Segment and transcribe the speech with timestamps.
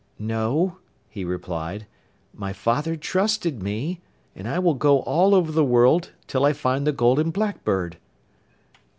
[0.17, 0.77] 'No,'
[1.11, 1.85] he replied,
[2.33, 4.01] 'my father trusted me,
[4.35, 7.97] and I will go all over the world till I find the Golden Blackbird.